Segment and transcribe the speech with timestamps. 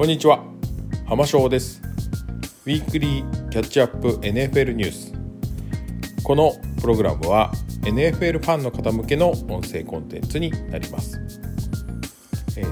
[0.00, 0.42] こんにちは。
[1.04, 1.82] 浜翔です。
[2.64, 5.12] ウィークリーキャッチアップ NFL ニュース
[6.24, 11.20] このプログラムは NFL ファンの方向けの音声コンテンツになります。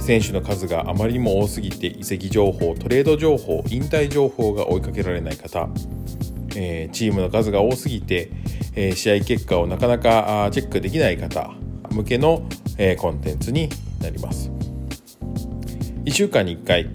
[0.00, 5.68] 選手の数があまりにも多すぎて移籍情報トレード情報引退情報が追いかけられない方
[6.54, 8.30] チームの数が多すぎて
[8.94, 11.50] 試合結果をなかなかチェックできない方
[11.90, 12.48] 向けの
[12.96, 13.68] コンテンツに
[14.00, 14.50] なります。
[16.06, 16.88] 1週間に1回、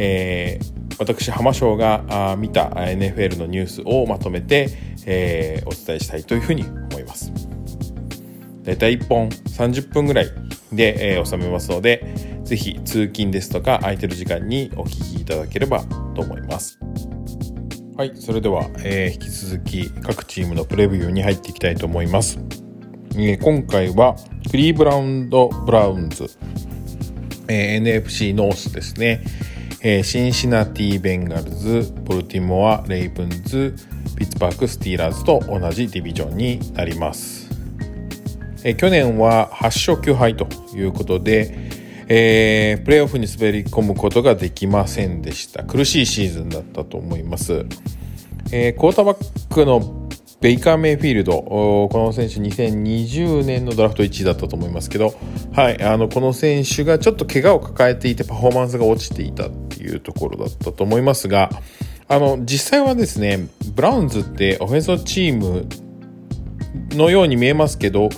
[0.00, 4.68] えー、私浜翔が見た NFL のニュースをまとめて、
[5.06, 7.32] えー、お伝えしたいというふうに思います。
[8.62, 10.30] だいたい1本30分ぐらい
[10.72, 12.06] で、えー、収めますので
[12.44, 15.82] ぜひ通勤ですとか空いてる時間にお聞きいただければ
[16.14, 16.78] と思います。
[17.96, 22.38] はいそれでは、えー、引き続き各チームのプレビューに入っていきたいと思います、
[23.14, 24.14] えー、今回は
[24.48, 26.30] クリーブランド・ブラウンズ。
[27.48, 29.24] えー、NFC ノースですね、
[29.80, 33.76] えー、シンシナティ・ベンガルズ、ボルティモア、レイブンズ、
[34.16, 37.48] ピッツバーグ・スティーラーズと同じディビジョンになります。
[38.64, 41.54] えー、去年は8勝9敗ということで、
[42.08, 45.62] えー、プレーオフに滑り込むことができませんでした。
[45.62, 47.66] 苦しいシーズンだったと思います。
[48.50, 49.97] えー、クォーターバックの
[50.40, 55.14] ベイカー・メイフィールド、この選手2020年のドラフト1位だったと思いますけど、
[55.52, 61.50] はい、あの、この選手がちょっと怪我を抱えていてパフォーマンスが落ちていたっていうところだったと思いますが、
[62.06, 65.66] あの、実際はですね、ブラウンズってオフェンスチーム
[66.90, 68.08] のように見えますけど、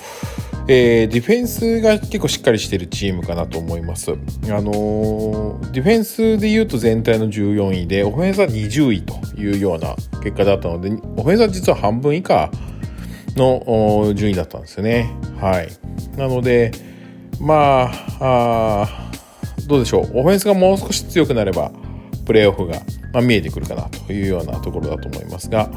[0.68, 4.12] えー、ディフェンスが結構しっかりしているチームかなと思います。
[4.12, 4.14] あ
[4.60, 12.50] のー、ディフェンスで言うと全体の14位で、オフェンスは20位というような結果だったので、オフェンスは実は半分以下
[13.36, 15.10] の順位だったんですよね。
[15.40, 15.68] はい。
[16.16, 16.72] なので、
[17.40, 19.10] まあ、あ
[19.66, 20.18] どうでしょう。
[20.18, 21.72] オフェンスがもう少し強くなれば、
[22.26, 22.80] プレーオフが、
[23.12, 25.70] まあ、見えてくるかなというようなところだと思いますが、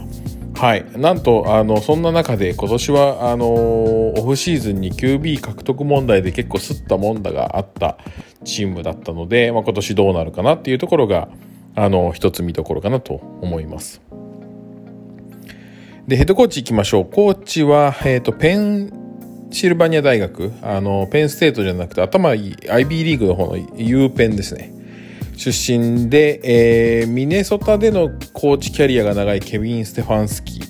[0.56, 7.98] はい、なんとあのそんな中で今年はあのオフシーズンに QB 獲得問題で結構すったもんだがあった
[8.46, 11.28] チームだったので、まあ、今年どうなるかなっていうところが
[11.76, 14.02] あの一つ見どころかなと思います。
[16.08, 17.06] でヘッドコーチいきましょう。
[17.06, 20.52] コーチは、えーと、ペンシルバニア大学。
[20.62, 24.74] あのペンステートじゃなくて頭いい IB リーグの方の U ペンですね。
[25.38, 30.64] 出身で、えー、ミネソタでのコーチキャリアが長いケビン・ステファンスキー、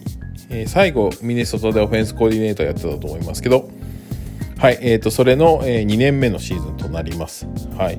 [0.52, 3.70] えー、最後ミネソタでオフェンスコーディネーターやってたと思いますけど、
[4.60, 7.48] はいえーと、それの、えー、2年目のシーズンとなります。
[7.76, 7.98] はい。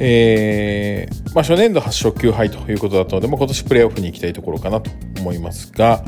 [0.00, 4.90] えーまあ、初年度8勝9敗ということだったので、まあ、今年プレーオフに行きたいところかなと。
[5.18, 6.02] 思いますが、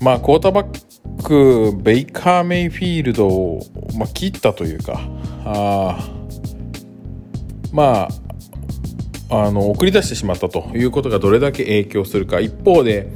[0.00, 3.60] まあ、クォーターバックベイカー・メイフィールドを、
[3.96, 5.00] まあ、切ったというか
[5.44, 5.98] あ
[7.72, 8.26] まあ
[9.28, 12.38] あの送り出してしまったということがどれだけ影響するか。
[12.38, 13.12] 一方で、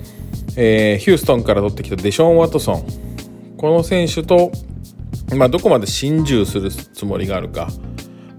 [0.56, 2.86] えー、ヒューストンから取ってきたデショーン・ワトソン。
[3.56, 4.50] この選手と、
[5.36, 7.68] まあ、どこまで心中するつもりがあるか、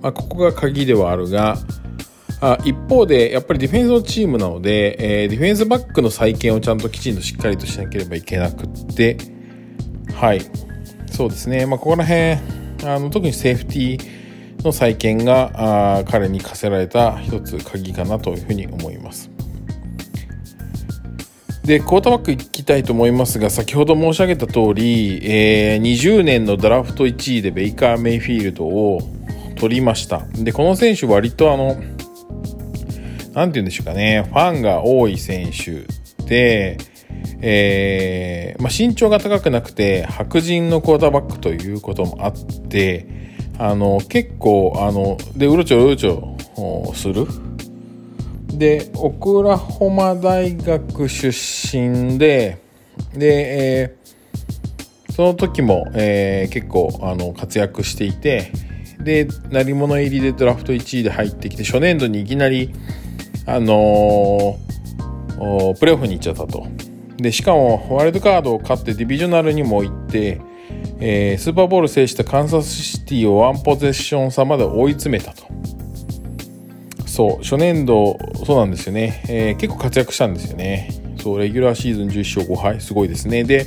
[0.02, 1.58] まあ、ここが鍵ではあるが
[2.42, 9.18] あ一方でやっぱりディフェンスのチームなので、えー、ディフェンスバックの再建をちゃんときちんとしっかりとしなければいけなくって
[10.16, 10.42] はい
[11.12, 12.32] そうですね、まあ、ここら辺
[12.84, 19.30] あの特にセーフティーの再建があ彼に課せられた一つ鍵かなというふうに思います。
[21.64, 29.00] で、クォーターバックいきたいと思いますが、先ほど申し上げた通り、えー、20年のドラフト1位でベイカー・メイフィールドを
[29.58, 30.26] 取りました。
[30.34, 31.78] で、この選手割とあの、
[33.34, 35.86] なんて言うんでしょうかね、ファンが多い選手
[36.26, 36.78] で、
[37.42, 42.34] えー、まあ、身長が高くなくて白人のクォーターバックということもあっ
[42.70, 43.08] て、
[43.58, 47.28] あの結構あのでうろちょうろちょする。
[48.54, 52.60] でオクラホマ大学出身で
[53.14, 58.52] で、えー、その時も、えー、結構あの活躍していて
[59.00, 62.72] で鳴り物入りでドラフト1位で入ってきて初年度にいきなり
[63.46, 66.68] あのー、プレーオフに行っちゃったと
[67.18, 70.42] でしかもワイルドカードを勝ってディビジョナルにも行って
[71.04, 75.48] えー、スーパーボール制したカンサスシティをワンポゼッション差まで追い詰めたと。
[77.08, 79.24] そう、初年度、そうなんですよね。
[79.28, 80.90] えー、結構活躍したんですよね。
[81.18, 83.44] そう、レギュラーシーズン11勝5敗、すごいですね。
[83.44, 83.66] で、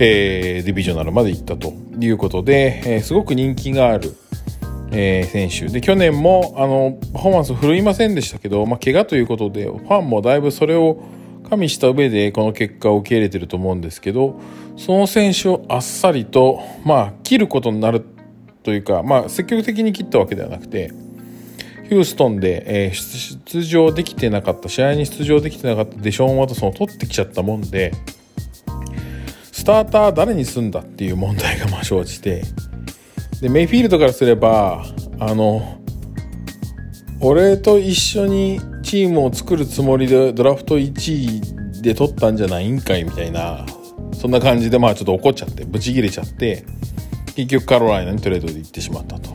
[0.00, 4.16] えー、ディビジョナルまで行ったということで、えー、すごく人気がある、
[4.96, 5.72] えー、選手。
[5.72, 11.02] で、去年も、あの、パフォーマンス振るいませんでしたけど、まあ、怪我ということで、ファンもだいぶそれを
[11.48, 14.40] 加味した上でこの結果を受け入れてると思うんですけど、
[14.76, 18.04] その選手をあっさりと、まあ、切ることになる
[18.62, 20.92] というか、まあ、積極的に切ったわけではなくて、
[21.88, 27.92] ヒューストンで、えー、出場できてなかった試合に出場できてなかったデショーン・ワトソンを取ってきちゃったもんで
[29.52, 32.42] スターター誰にすんだっていう問題がま生じて
[33.44, 34.86] でメイフィールドからすれば
[35.20, 35.78] あの
[37.20, 41.12] 俺と一緒にチームを作るつもりでドラフト1
[41.76, 43.66] 位で取ったんじゃないんかいみたいな
[44.14, 46.64] そんな感じでまあちょっと怒っちゃってブチギレちゃって
[47.36, 49.34] 結局カロライナにトレードで行ってしまったと。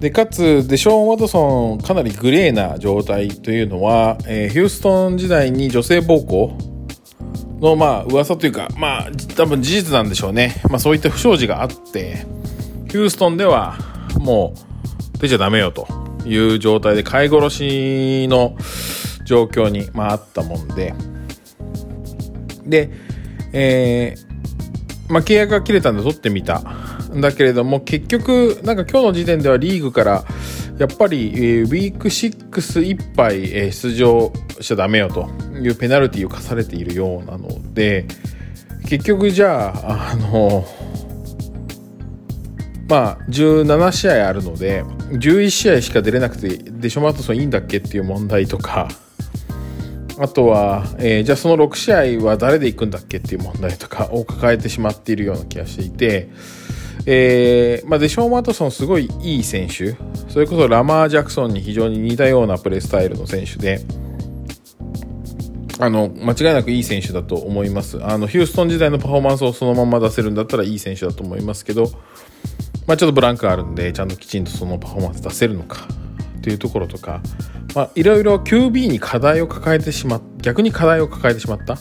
[0.00, 6.58] でかつデショーン・ワトソンかなりグレーな状態というのは、えー、ヒューストン時代に女性暴行
[7.60, 12.26] のまあ噂というかまあ多分事実なんでしょうね、まあ、そういった不祥事があって
[12.88, 13.78] ヒューストンでは
[14.18, 14.54] も
[15.14, 15.86] う出ちゃダメよと
[16.24, 18.56] いう状態で飼い殺しの
[19.24, 20.94] 状況に、まあ、あったもんで。
[22.64, 22.90] で、
[23.52, 26.62] えーまあ、契約が切れたんで取ってみた。
[27.16, 30.24] んだけれども結局なんか今日の時点ではリーグから
[30.78, 35.28] やっぱり、えー、ウィーク6いっぱい、えー、出場しちゃダメよと。
[35.60, 38.06] いうペナルティを課されているようなので
[38.88, 40.66] 結局じゃああの
[42.88, 48.88] まあ17試合あるので11試合しか出れなくてデショマートソンいいんだっけっていう問題とか
[50.18, 56.30] あとは、えー、じゃあその6試合は誰で行くんだっけっていう問題とか を抱えてしまっているような気がしていて
[57.08, 59.94] えーまあ、デショーン・ワトソンすごいいい選手。
[60.28, 63.80] それこそラマー・ジャクソンに非常に似たようなプレースタイルの選手で
[65.78, 71.90] あの間違いなくいい選手だと思いますあのヒューストン時代のパフォーマンスをそのまま出せるんだったらいい選手だと思いますけど、
[72.86, 75.86] まあ、ちょっとブランクあるんでちゃんときちんとそのパフォーマンス出せるのか
[76.42, 77.20] というところとか、
[77.74, 81.76] まあ、いろいろ QB に課題を抱えてしまっ逆に課題を抱えてしまった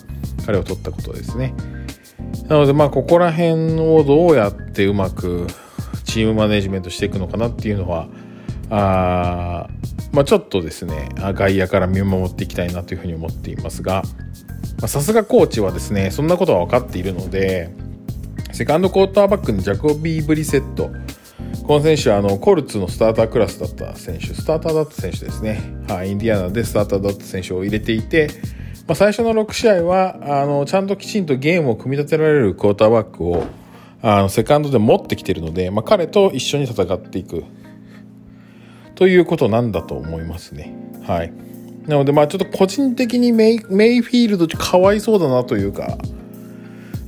[0.45, 1.53] 彼を取ったことですね。
[2.48, 5.45] なのでまあここら辺をどうやってうまく
[6.03, 8.07] チームマネジメントしていくのかなっていうのは
[8.69, 9.67] あ
[10.12, 14.03] まあ、ちょっとですね外野から見守っていきたいなというふうに思っていますが
[14.88, 17.69] さすがコーチはですねそんなことは分かっているので
[18.53, 20.89] セカンドクォーターバックのジャコビー・ブリセット
[21.67, 28.29] この選手はあのコルツのスタータークラスだった選手スターターだった選手ですね、はい、インディアナでスターターだった選手を入れていて
[28.88, 33.44] まあ、最初の6試合はあのちゃんときちんとゲームを組み立てられるクォーターバックを
[34.01, 37.44] あのセカンドで持ってきているので、まあ、彼と一緒に戦っていく。
[38.95, 40.74] ということなんだと思いますね。
[41.03, 41.33] はい、
[41.88, 45.97] なのでまあちょっと個人的にメイメイフィールドかわいそうだなというか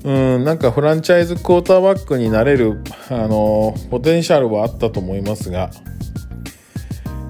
[0.03, 5.71] うんなんかフランチャイズクォーターバックになれるあのポテンシャルはあったと思いますが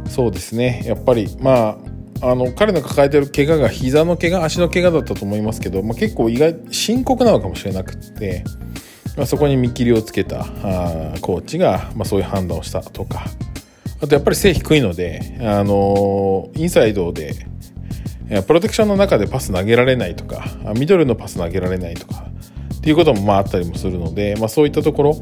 [0.09, 1.79] そうですねやっぱりま
[2.21, 8.43] ああの彼の抱えてる怪我が膝の怪我足の怪我だったと思いますけど、まあ、結構意外深刻なのかもしれなくて、
[9.15, 13.25] まあ、そこに見切りをつけたあコーチが、まあ、そういう判断をしたとか
[14.01, 17.47] あとやっぱり背低いので、あの、インサイドで
[18.45, 20.45] プロテクションの中でパス投げられないとか
[20.75, 22.25] ミドルのパス投げられないとか
[22.77, 25.21] っていうこともまああったりもするので、まあ、そういったところ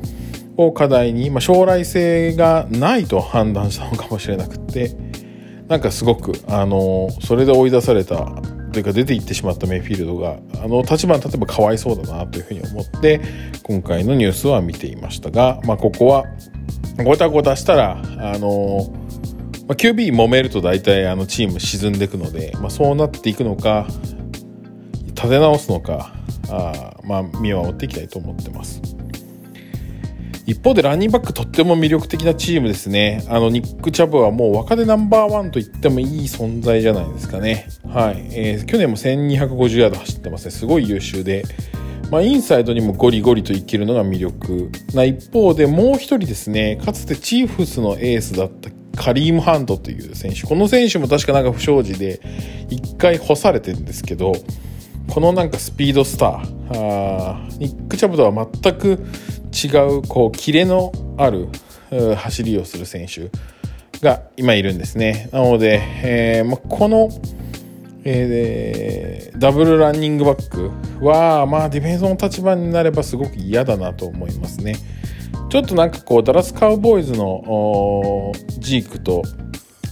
[0.57, 4.95] を課題に、まあ、将来性がないと判断したのかもしれなくて。
[5.67, 8.17] なんかすごくあのそれで追い出された
[8.71, 13.21] というか出ていってしまったメイフィールドがあの立場に立てばかわいそうだなというふうに思って
[13.63, 16.25] 今回のニュースは見ていましたが、まあ、ここは
[17.03, 18.93] ごたごたしたらあの、
[19.67, 23.87] まあ、QB 揉めると大体あのチーム沈んでいくので、まあ、そうなっていくのか
[25.07, 26.13] 立て直すのか
[26.49, 28.81] あまあ見守っていきたいと思ってます。
[30.45, 33.23] 一方でランニングバックとっても魅力的なチームですね。
[33.29, 37.67] あの、ニック・チャブはもう若手ナンバーワンと言ってもいい存在じゃないですかね。
[37.87, 38.27] はい。
[38.31, 40.51] えー、去年も1250ヤード走ってますね。
[40.51, 41.45] すごい優秀で。
[42.11, 50.43] まあ、インサイドにもゴリゴリといけるのが魅力な一方でもう一人ですね、かつてチーフスのエースだったカリーム・ハントという選手。
[50.43, 52.21] この選手も確かなんか不祥事で
[52.69, 54.33] 一回干されてるんですけど、
[55.07, 56.31] このなんかスピードスター、
[56.69, 59.05] あーニック・チャブとは全く
[59.53, 61.49] 違うこうキレのある
[62.15, 63.29] 走りをする選手
[63.99, 65.29] が今いるんですね。
[65.31, 67.09] なので、えーま、この、
[68.07, 70.69] えー、ダブルランニングバック
[71.03, 74.75] は、まあ、ディフェンスの立場になればすごく嫌だなと思いますね。
[75.49, 79.23] ちょっとなんかこうダラスカウボーイズのジークと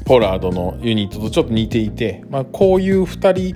[0.05, 3.55] ポラードのユニットとちょっと似ていて、まあ、こういう2人、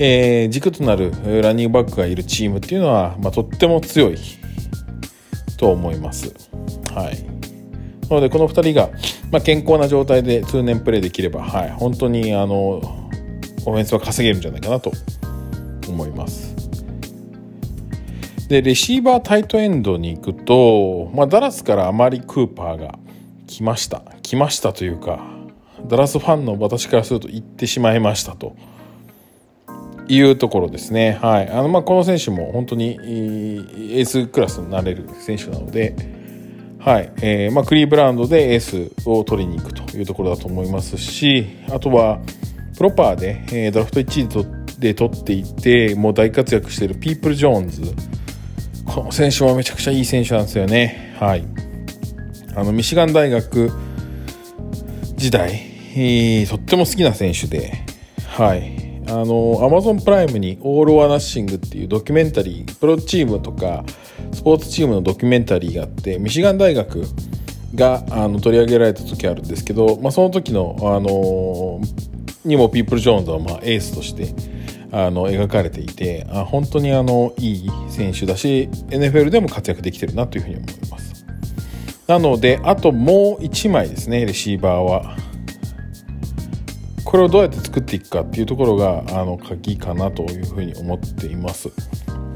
[0.00, 4.16] えー、軸となるランニングバックがいるチームっていうのは、まあ、とっても強い
[5.56, 6.34] と思います。
[6.92, 7.22] はい。
[8.08, 8.90] なので、この2人が、
[9.30, 13.03] まあ、健康な状態で通年プレーできれば、はい、本当にあの
[13.66, 14.92] オフェンスは稼げるんじゃないかなと
[15.88, 16.54] 思います。
[18.48, 22.98] で、レシーバータイトエンドに行くと、まあ、ダラスからあまりクーパーが
[23.46, 24.02] 来ました。
[24.22, 25.20] 来ましたというか
[25.86, 28.56] ダラスファンの私からすると行ってしまいましたと
[30.08, 31.18] いうところですね。
[31.20, 35.94] はい、あのまあこの選手も本当にエースクラスになれる選手なので、
[36.78, 42.20] はいえーまあ、クリーブランドでエースを取りに行くというところだと思いますしあとは
[42.76, 47.82] プロパーで、えー、ドラフト1位で取っていてもう大活躍しているピープル・ジョーンズ
[48.84, 51.16] この選手はめちゃくちゃいい選手なんですよね。
[51.18, 51.44] はい、
[52.54, 53.72] あのミシガン大学
[55.16, 55.52] 時代、
[55.96, 57.84] えー、とっても好きな選手で、
[58.26, 63.84] はい、あのアマゾンプライムに「オール・オア・ナッシング」っていうドキュメンタリープロチームとか
[64.32, 67.04] スポーツチームのドキュメンタリーがあってミシガン大学
[67.74, 71.80] があの取り上げられた時あるんですけど、まあ、その時の、あの
[72.44, 74.34] にもピープル・ジョーンズはまあエースとして
[74.92, 81.26] あの描かれていてあ本当にあのいい選手だし NFL でも活躍できてるなというふうに思います
[82.06, 85.16] なのであともう1枚ですねレシーバーは
[87.04, 91.68] これをどうやって作っていくかっていうところがあの鍵かなというふうに思っています。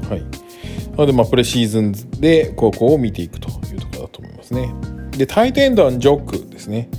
[0.09, 0.21] はい、
[0.91, 4.73] なので、まあ、プレシーズンで高校を見ていくというところだと思いますね。
[5.11, 6.89] で、タイトエンドはジョックですね。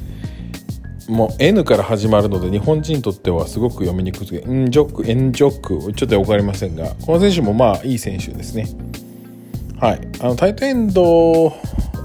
[1.10, 8.68] もう N から始まるので日本人にとってはすごく読みにくくて、ンジョック、エンジョック、ちょっと分かりませんが、この選手もまあいい選手ですね。
[9.78, 10.00] はい。
[10.20, 11.52] あの、タイトエンド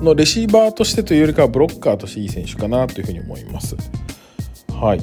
[0.01, 3.75] のレシーバーとしてというよりかはブロッカーとしていい選手かなというふうに思います。
[4.73, 5.01] はい。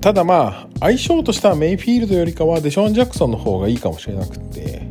[0.00, 4.88] ただまあ相性としてはメイフィールドよりかはデション・ジャクソンの方がいいかもしれなくて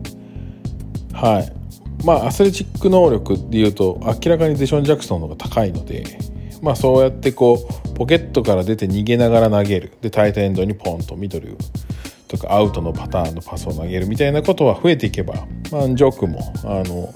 [1.11, 6.17] はいまあアスレチック能力でいうと明らかにデション・ジャクソンの方が高いので
[6.61, 11.57] まあそうやってこうポケットから出て逃げながら投げるでタイトエンドにポンとミドル
[12.27, 17.11] とかアウトのパターンのパスを投げるみたいなことは増えていけば、まあ、ジョークもあの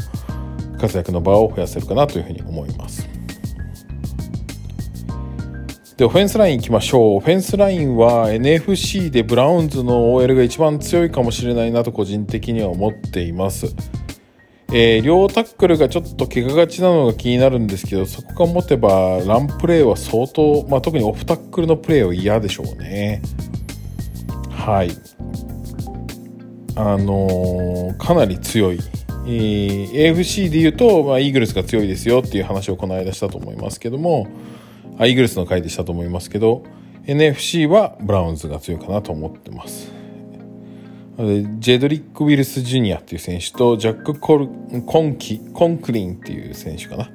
[0.77, 3.07] 活躍の場を増やせるかなというふうに思います。
[5.97, 7.15] で、オフェンスライン行きましょう。
[7.15, 13.73] オフェンスラインは NFC でブラウンズの OL が一番強いかもしれないなと個人的には思っています。
[14.77, 23.21] えー、両タックルがちょっと怪我がちなのが気になるんですけど、そこが持てばランプレーは相当、まあ、特にオフタックルのプレーは嫌でしょうね。
[24.49, 24.91] はい。
[26.75, 28.79] あのー、かなり強い。
[29.27, 34.27] えー、AFC で言うと、まあ、イーグルスが強いですよっていう話をこの間したと思いますけども、
[34.97, 36.63] あイーグルスの回でしたと思いますけど
[37.05, 39.91] NFC はブラウンズが強いかなと思ってます
[41.17, 44.49] ジェドリック・ウィルス・ジュニアっていう選手とジャック・コル
[44.85, 47.09] コンキコンクリンっていう選手かな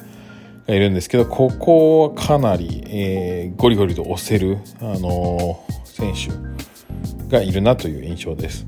[0.66, 8.64] がいるんですけどここはかなり、えー、ゴリゴリと押せる、あのー、選手がいるなという印象です。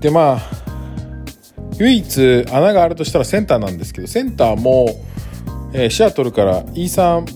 [0.00, 0.40] でまあ
[1.78, 4.88] 唯一穴があるとしたらセンターなんですけどセンターも、
[5.72, 7.26] えー、シアトルからイーサン・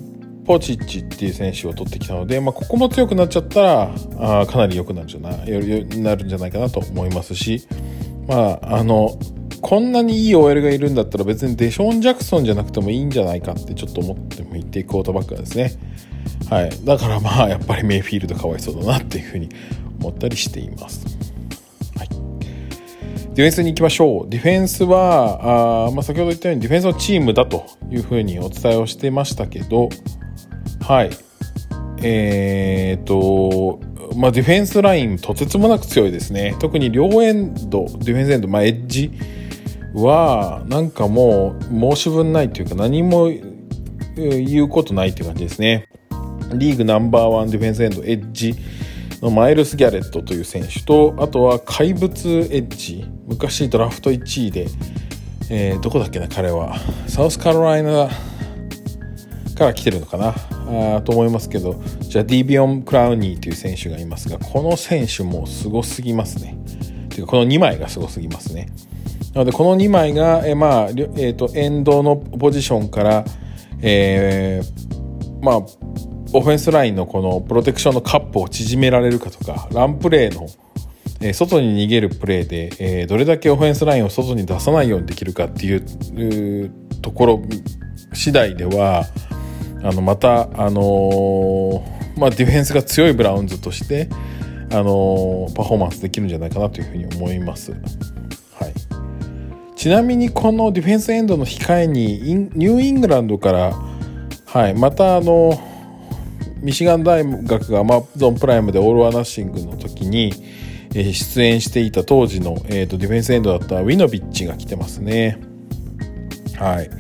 [0.53, 3.95] ポチッチっていう選手を取ってきたので、まあ、ここも強くなっちゃったら
[4.43, 6.01] あかなり良くなるんじゃない？
[6.01, 7.67] なるんじゃないかなと思いますし、
[8.29, 9.19] まあ、あの
[9.63, 15.73] こんなにいい OL がいるんだったら別にデション・ジャクソンじゃなくてもいいんじゃないかってちょっと思ってもいてクォーターバックですね。
[16.51, 19.49] はい、だからまあやっぱりメイフィールドかわいそうだなっていうふうに
[20.01, 21.07] 思ったりしています。
[21.97, 24.29] はい、ディフェンスに行きましょう。
[24.29, 29.89] ディフェンスはあ、まあ、先ほど言ったようにディフェンスのチームだというふうにお伝えをしてましたけど、
[30.83, 31.11] はい。
[32.03, 33.81] えー、と、
[34.17, 36.57] まあ、ディフェンスラインとてつもなく強いですね。
[36.59, 39.13] 特に両エンド、ディフェンスエンド、まあ、エッジ
[39.95, 43.31] は、なんかもう申し分ないというか何も
[44.17, 45.89] 言うことないという感じですね。
[46.55, 48.55] リーグナンバーワンディフェンスエンド、エッジ
[49.23, 54.67] のマイルス・ギャレットという選手と、あとは怪物エッジ、昔ドラフト1位で、
[55.49, 56.77] えー、どこだっけな、彼は。
[57.07, 58.11] サウスカロライナ
[59.63, 60.35] から来てるのかな。
[60.97, 66.57] あと思いますけどじゃあディビオン・クラウニーという選手がいますがこの選手もすごすぎますね。
[67.09, 68.69] ていうかこの2枚がすごすぎますね。
[69.35, 73.25] なのでこの2枚が、えまあえーと、エンドのポジションから、
[73.81, 75.57] えー、まあ
[76.35, 80.47] オフェンスラインのこのプロテクションのカップを縮められるかとかランプレーの、
[81.21, 86.71] え、外に逃げるプレーで、えー、どれだけオフェンスラインを外に出さないようにできるかっていう
[87.03, 87.43] ところ
[88.15, 89.05] 次第では
[89.83, 94.09] あのまた、あのー、まあ、ディフェンスが強いブラウンズとして、
[94.71, 97.73] あのー、パフォーマンスできるんじゃないかなというふうに思います。
[97.73, 97.79] は
[98.69, 103.75] い、ちなみにこのディフェンスエンドの控えにニューイングランドから、
[104.47, 105.61] はい、またあの
[106.61, 110.33] ミシガン大学がアマゾンプライムで All or Nothing の時に、
[110.95, 115.39] 出演していた当時の、えー、とディフェンスエンドだったウィノビッチが来てますね。
[116.57, 116.91] はい。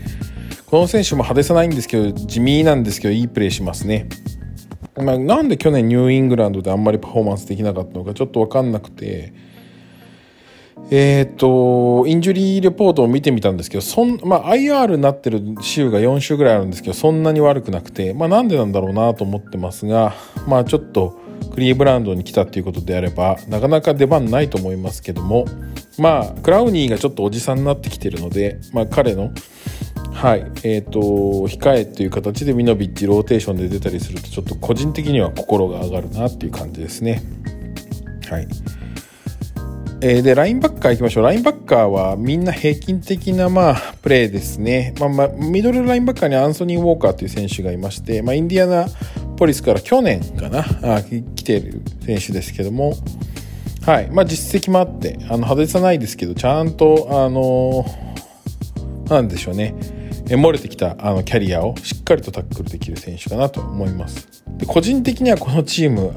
[0.72, 4.08] この選手も派手さないんですけど地味なんですけどいいプレーしますね。
[4.96, 9.34] まあ、なんで去年ニューイングランドであんまりパフォーマンスできなかったのかちょっと分かんなくて
[10.90, 20.14] えっ、とインジュリーレポートを見てみたんですけどそん、まあ、IR になってる週が4週ぐらいあるんですけどそんなに悪くなくて、まあ、なんでなんだろうなと思ってますが、
[20.48, 21.20] まあ、ちょっと
[21.52, 25.44] クリーブランドに来たっていうことであればなかなか出番ないと思いますけども
[25.98, 29.32] まあクラウニーがちょっとおじさんになってきてるので、まあ、彼の
[30.12, 30.40] はい。
[30.62, 37.22] えーと、控えという形でミノビッチローテーションで出たりするとちょっと個人的には心が上がるなっていう感じですね。
[38.30, 38.46] はい。
[40.04, 41.24] えー、でラインバッカーいきましょう。
[41.24, 48.86] ラインバッカーはみんな平均的な、まあ、プレーですね、まあまあ、ミドルラインバッカーにアンソニー・ウォーカーという選手がいまして、まあ、インディアナ
[49.36, 50.64] ポリスから去年かな？
[50.82, 52.94] あ来ている選手ですけども、
[53.86, 54.10] はい。
[54.10, 57.84] まあ、実績もあってあの派手さないですけどちゃんとあの
[59.08, 59.74] なんでしょうね。
[60.36, 64.28] 漏れてきたあのキャリアをしっかりとタックルできる選手かなと思います。
[64.58, 66.14] で個人的にはこのチーム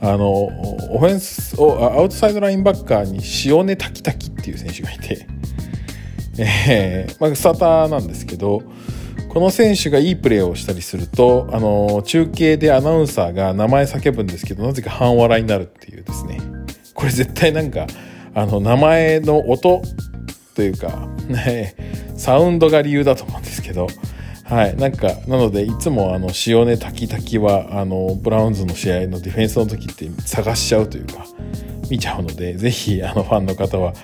[0.00, 5.26] あのオフェンスをアウトサイドラインバッカーに塩根滝滝っていう選手がいて、
[6.68, 8.62] えーまあ、スターターなんですけど
[9.28, 16.38] この選手がいいプレーをしたりするとあの中継でアナウンサーが名前叫ぶんですけどなぜか半笑いになるっていうですね
[16.92, 17.86] これ絶対なんか
[18.34, 19.82] あの名前の音
[20.54, 21.74] というか、ね、
[22.16, 23.88] サウンドが理由だと思うんですけど、
[24.44, 31.24] はい、なんかなのでいつもあの塩根滝滝はあのブラウンズの試合のディフェンスの時って探しちゃうというか
[31.90, 33.94] 見ちゃうのでぜひあのファンの方は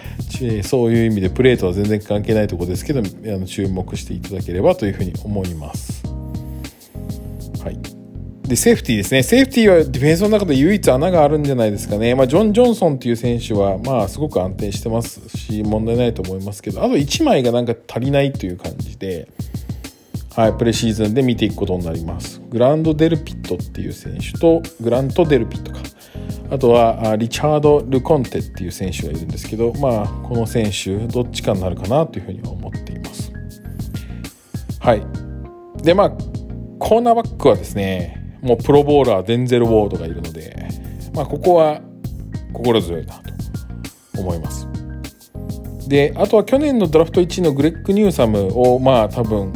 [0.62, 3.02] そういう意味でプレートは全然関係ないとこですけどあ
[3.38, 6.09] の注目していただければというふうに思います。
[8.50, 9.22] で、セーフティーですね。
[9.22, 12.16] セーフティーはディフェンスの中で唯一穴があるんじゃないですかね。
[12.16, 19.28] まあ、ジョン・ジョンソンっていう選手は、まあ、すごく安定してますし、問題ないと思いますけど、あと1枚がなんか足りないという感じで、
[20.34, 22.42] はい、プレシーズンで見ていくことになります。
[22.50, 25.78] グランド・デルピットっていう選手と、グラント・デルピットか。
[26.50, 33.32] あとは、リチャード・ルコンテっていう選手がいるんですけど、まあ、この選手、どっちかになるかなというふうには思っています。
[34.80, 35.02] はい。
[35.84, 36.10] で、まあ、
[36.80, 40.68] コーナーバックはですね、もうプロボーラーデンゼル・ウォードがいるので、
[41.14, 41.80] まあ、ここは
[42.52, 43.14] 心強いな
[44.14, 44.66] と思います。
[45.88, 49.48] であとは去年のドラフト1位のグレッグ・ニューサムをまあ多分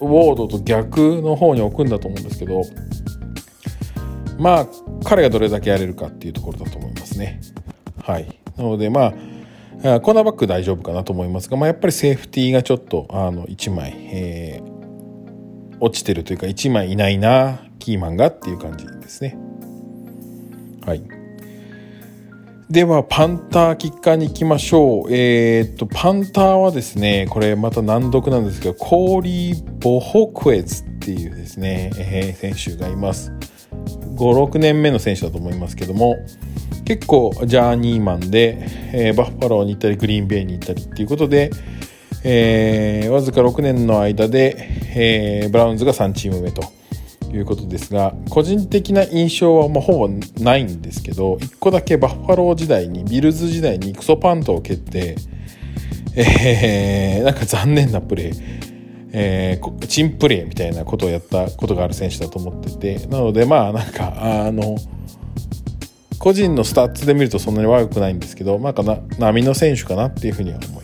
[0.00, 2.62] ウォードと逆の方に置くんだと思うんですけど
[4.38, 4.66] まあ
[5.04, 7.40] 彼がどれだけやれるかっていうところだと思いますね。
[8.04, 9.12] はい、なのでまあ
[10.00, 19.36] コーナーバック大丈夫かなと思いますが、まあ、やっぱりセーフティーがちょっとあの1枚、えー、落ちてるというか1枚いないなキーマンがっていう感じですね。
[20.86, 21.02] はい。
[22.70, 25.14] では、パンターキッカーに行きましょう。
[25.14, 33.30] えー、っと、パンターはですね、これまた難読なんですけど、コーリー・ボホクエズっていうですね、えー、選手がいます。
[34.14, 36.16] 5、6年目の選手だと思いますけども、
[36.86, 38.58] 結構ジャーニーマンで、
[38.92, 41.50] えー、バッファローに行ったり、グリーンベイに行ったりっていうことで、
[42.24, 44.56] えー、わずか6年の間で、
[44.96, 46.62] えー、ブラウンズが3チーム目と。
[47.36, 50.08] いうことですが個人的な印象はまあほぼ
[50.40, 55.16] ないんですけど1個だけバッファロー時代にビルズ時代にクソパントを蹴って、
[56.14, 58.62] えー、なんか残念なプレー
[59.14, 64.14] えー、珍プレーみたいなことをやったことがある選手だと思っててなのでまあなんか
[64.46, 64.76] あの
[66.18, 70.81] 個人のスタッツで見るとそんなに悪くないんですけど、まあ、波の選手かなっていうふうには思います。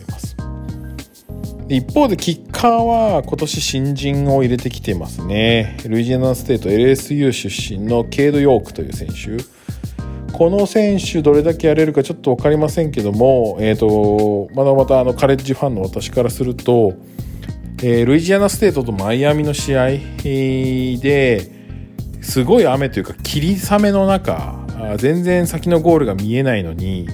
[1.69, 5.77] 一方でキッカーは今年新人を入れてきてますね。
[5.85, 9.43] ルイジアナステート LSU 出身のケイド・ヨークという選手。
[10.33, 16.93] この選手どれだけやれるかちょっと分かりませんけども、えーと、まだまたあのカレッジファンの私からすると、
[17.83, 19.89] えー、ルイジアナステートとマイアミの試合
[20.23, 21.51] で
[22.21, 24.65] すごい雨というか霧雨の中
[24.97, 27.07] 全然先のゴールが見えないのに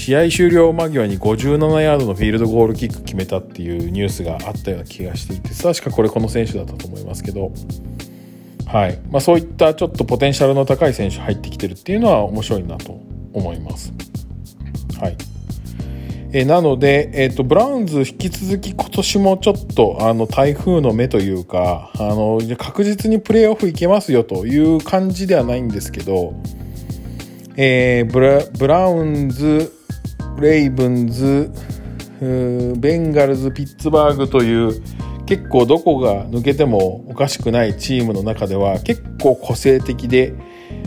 [0.00, 7.52] 試合終了間際に57ヤードのフィールドゴールキック決めたっていうニュースがあったような気がしていて確かこれこの選手だったと思いますけど、
[8.66, 8.98] はい。
[9.10, 12.98] まあ、そういったちょっとポテンシャルの高い選手入ってきてるっていうのは面白いなと
[13.34, 13.92] 思います。
[14.98, 15.18] はい。
[16.32, 26.32] えなので、えーと、ブラウンズ引き続き今年もちょっとあの台風の目というかあの確実にプレーオフいけますよという感じではないんですけど、
[27.56, 29.78] えー、ブラウンズ
[30.40, 31.50] レイブンズ
[32.20, 34.82] ベンガルズピッツバーグという
[35.26, 40.34] 結構どこが抜けてもおかしくないチームの中では結構個性的で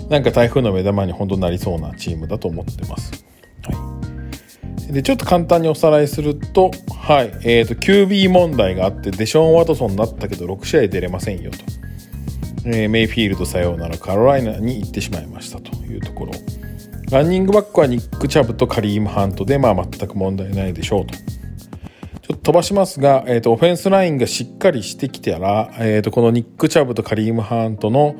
[0.10, 3.26] なんか台風の目玉に本当なりそうなチームだと思ってます。
[3.64, 6.72] はい、でちょっと簡単におさらいすると
[7.04, 7.32] はい。
[7.44, 11.58] えーと、QB 問題があってデション・ワトソンになったけど6試合出れませんよと、
[12.66, 16.32] えー、メイフィールドさようならカロライナに行ってしまいましたというところ。
[17.14, 21.14] ランニングバックはニック・チャブとカリーム・ハントで、まあ、全く問題ないでしょうと。
[21.14, 28.16] ちょっと飛ばしますが、えっ、ー、と、オフェンスラインがしっかりしてきたら、えっ、ー、と、このニック・チャブとカリーム・ハントの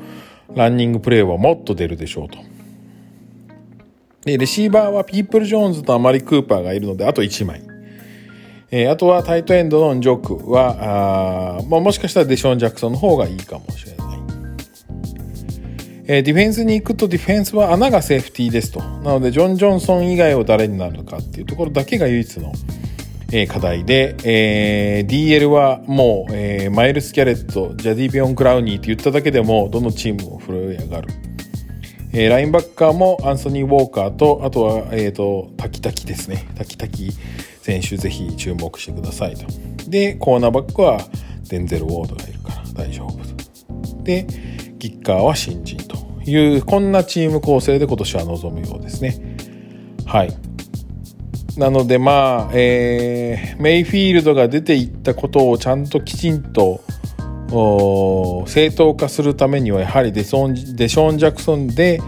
[0.54, 2.38] ランニングプレーはもっと出るでしょうと。
[4.26, 7.62] で、レシーバーはピープル・ジョーンズとアマリ・クーパーがいるので、あと1枚。
[8.70, 14.03] えー、あとはタイトエンドのジョークは、あまあ、もしかしたらデション・ジャクソンの方がいいかもしれない。
[16.06, 18.80] えー、ディフェンスに行くとディフェンスは穴がセーフティーですと。
[18.80, 22.52] なので、ジョン・ジョンソン以外を誰になるのかっていうところだけが唯一の、
[23.32, 31.08] えー、課題で、えー、DL はもう、えー、マイルズ・ギャレット、ジャデヴィオン・クラウニーって言っただけでも、どのチームも震え上がる。
[32.12, 36.46] えー、ラインバッカーもアンソニー・ウォーカーと、あとは、えっ、ー、と、タキタキですね。
[36.54, 37.12] タキタキ
[37.62, 39.46] 選手ぜひ注目してくださいと。
[39.88, 41.00] で、コーナーバックは
[41.48, 44.02] デンゼル・ウォードがいるから大丈夫と。
[44.04, 44.26] で、
[44.84, 45.96] キッカーは新人と
[46.30, 49.34] いうこんなチーム構成で今年は臨むようですね。
[50.04, 50.36] はい。
[51.56, 56.84] なのでまあ、えー、メイフィールドが出ていったことをちゃんときちんと
[58.46, 62.02] 正当化するためにはやはりデソンデショーン・ジャクソンで、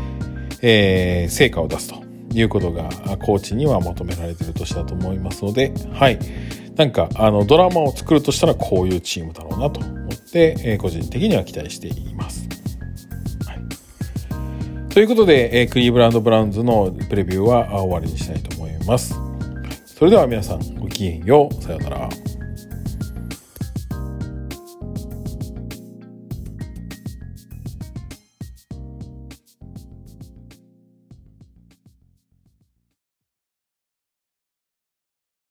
[0.61, 2.91] えー、成果を出すということが
[3.25, 6.19] コーチには求められている年だと思いますので、はい。
[6.75, 12.47] なんかあのドラマを作るとしたらこういうチームだろうなと思って、えー、個人的には期待しています。
[14.97, 19.15] ということで、えー、クリーブランド・ブラウンズのプレビューは終わりにしたいと思います。
[19.85, 21.63] それでは皆さんごきげんよう。
[21.63, 22.09] さようなら。